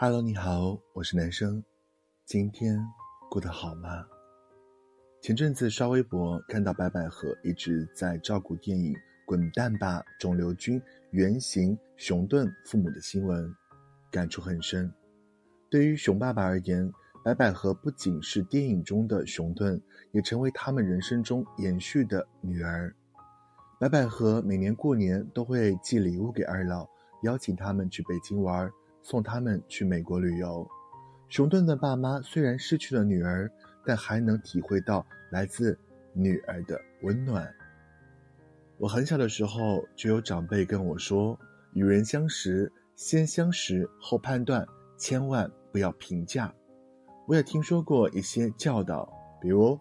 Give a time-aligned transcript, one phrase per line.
[0.00, 1.60] Hello，你好，我是男生，
[2.24, 2.78] 今天
[3.28, 4.06] 过得好吗？
[5.20, 8.92] 前阵子刷微博看到白百合一直在照顾电影
[9.26, 10.80] 《滚蛋吧，肿瘤君》
[11.10, 13.52] 原型熊顿父母的新闻，
[14.08, 14.88] 感触很深。
[15.68, 16.88] 对于熊爸爸而言，
[17.24, 22.94] 白百合不仅是电影中的熊顿，也成为他们人生中延续的女儿。
[23.80, 26.88] 白百合每年过年都会寄礼物给二老，
[27.24, 28.70] 邀请他们去北京玩。
[29.02, 30.66] 送他们去美国旅游。
[31.28, 33.50] 熊顿的爸妈虽然失去了女儿，
[33.84, 35.78] 但还能体会到来自
[36.12, 37.46] 女儿的温暖。
[38.78, 41.38] 我很小的时候就有长辈跟我说
[41.74, 44.66] ：“与人相识，先相识后判断，
[44.96, 46.54] 千万不要评价。”
[47.26, 49.06] 我也听说过一些教导，
[49.40, 49.78] 比如：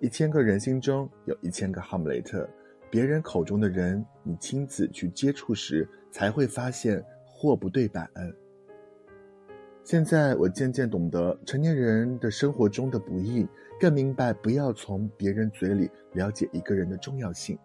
[0.00, 2.46] 一千个人心中有一千个哈姆雷特，
[2.90, 8.10] 别人口中的人，你亲自去接触时，才会发现货不对版。
[9.84, 13.46] 现在我渐渐懂得成年人的生活中的不易，
[13.78, 17.58] 更明白不要从别人嘴里了解一个人的重要性。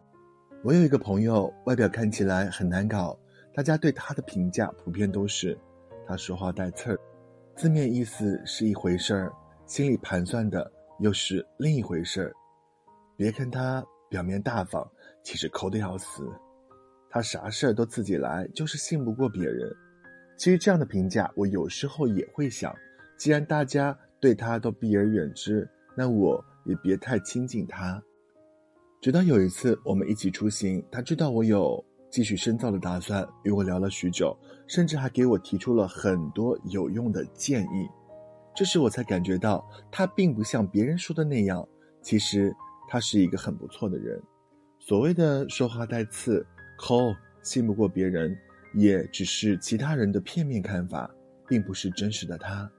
[0.61, 3.17] 我有一个朋友，外表看起来很难搞，
[3.53, 5.57] 大家对他的评价普遍都是
[6.05, 6.99] 他说话带刺儿，
[7.55, 9.31] 字面意思是一回事儿，
[9.65, 12.33] 心里盘算的又是另一回事儿。
[13.15, 14.85] 别看他表面大方，
[15.23, 16.29] 其实抠得要死。
[17.09, 19.73] 他啥事儿都自己来，就是信不过别人。
[20.39, 22.73] 其实这样的评价，我有时候也会想，
[23.17, 28.01] 既然大家对他都避而远之，那我也别太亲近他。
[29.01, 34.33] 直到有一次我们一起出行，他知道我有继续深造的打算，与我聊了许久，
[34.65, 37.89] 甚至还给我提出了很多有用的建议。
[38.55, 41.67] 这时我才感觉到，他并不像别人说的那样，
[42.01, 42.55] 其实
[42.87, 44.17] 他是一个很不错的人。
[44.79, 48.33] 所谓的说话带刺、抠、信不过别人。
[48.73, 51.09] 也只是其他人的片面看法，
[51.47, 52.69] 并不是真实的他。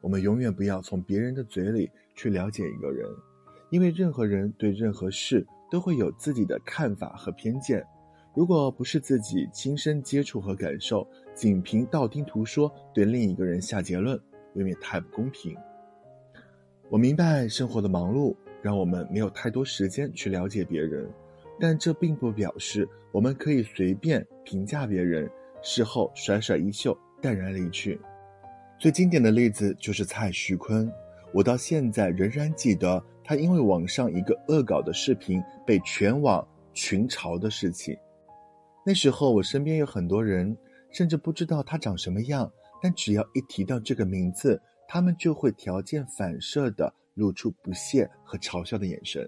[0.00, 3.08] 我们永远不要从别人的嘴里去了解一个人，
[3.70, 7.84] 因为任何人对任何事都会有自己的看法和偏见。
[8.34, 14.20] 如果不是自己亲身接触和感受，仅凭道听途说对另一个人下结论，
[14.54, 15.56] 未免太不公平。
[16.90, 21.08] 我明白生活的忙碌让我们没有太多时间去了解别人。
[21.60, 25.30] 但这并不表示我们可以随便评价别人，
[25.62, 28.00] 事后甩甩衣袖，淡然离去。
[28.78, 30.90] 最经典的例子就是蔡徐坤，
[31.32, 37.96] 我到现在仍然记得他因为网上一个恶搞的视频被全网群嘲的事情。
[38.84, 40.56] 那时候我身边有很多人，
[40.90, 42.50] 甚至不知道他长什么样，
[42.82, 49.26] 但只要一提到这个名字，他们就会条件反射地露出不屑和嘲笑的眼神。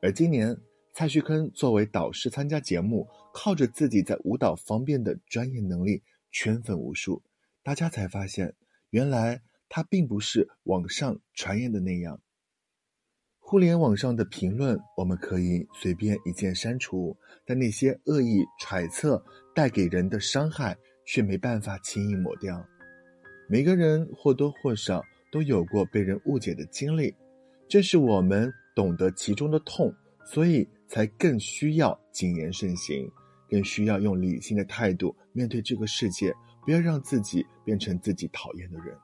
[0.00, 0.56] 而今年。
[0.94, 7.22] 蔡徐坤作为导师参加节目，靠着自己在舞蹈方面的专业能力圈粉无数，
[7.62, 8.54] 大家才发现，
[8.90, 12.20] 原来他并不是网上传言的那样。
[13.38, 17.16] 互联网上的评论我们可以随便一键删除，
[17.46, 20.76] 但那些恶意揣测带给人的伤害
[21.06, 22.62] 却没办法轻易抹掉。
[23.48, 25.02] 每个人或多或少
[25.32, 27.14] 都有过被人误解的经历，
[27.66, 29.90] 正是我们懂得其中的痛，
[30.26, 30.68] 所以。
[30.92, 33.10] 才更需要谨言慎行，
[33.48, 36.34] 更需要用理性的态度面对这个世界，
[36.66, 38.94] 不要让自己变成自己讨厌的人。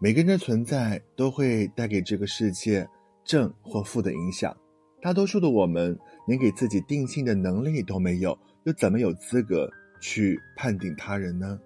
[0.00, 2.88] 每个人的存在都会带给这个世界
[3.24, 4.56] 正或负的影响，
[5.00, 5.98] 大多数的我们
[6.28, 9.68] 连给自己定性的能力都没有，又怎么有资格
[10.00, 11.58] 去判定他人呢？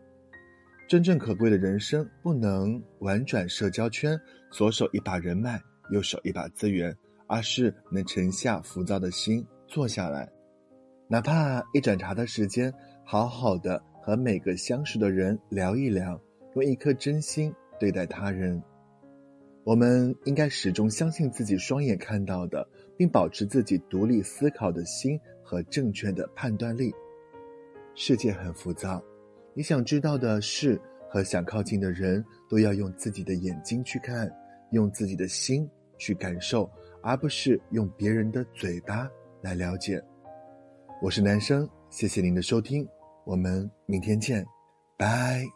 [0.88, 4.18] 真正可贵的人生，不能玩转社交圈，
[4.50, 5.60] 左手一把人脉，
[5.90, 6.96] 右手一把资源。
[7.26, 10.30] 而是能沉下浮躁的心，坐下来，
[11.08, 12.72] 哪怕一盏茶的时间，
[13.04, 16.20] 好好的和每个相识的人聊一聊，
[16.54, 18.62] 用一颗真心对待他人。
[19.64, 26.94] 我们应该始终相信自己双眼看到的，并保持自己独立思考的心和正确的判断力。
[27.96, 29.02] 世界很浮躁，
[29.54, 30.80] 你想知道的事
[31.10, 34.30] 和想靠近的人，都要用自己的眼睛去看，
[34.70, 35.68] 用自己的心
[35.98, 36.70] 去感受。
[37.06, 39.08] 而不是用别人的嘴巴
[39.40, 40.02] 来了解。
[41.00, 42.84] 我是男生，谢谢您的收听，
[43.24, 44.44] 我们明天见，
[44.96, 45.55] 拜。